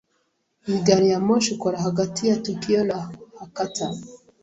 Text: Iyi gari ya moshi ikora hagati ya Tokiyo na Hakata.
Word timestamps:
Iyi 0.67 0.79
gari 0.87 1.07
ya 1.11 1.19
moshi 1.27 1.49
ikora 1.55 1.77
hagati 1.85 2.21
ya 2.29 2.39
Tokiyo 2.45 2.81
na 2.89 2.97
Hakata. 3.39 3.87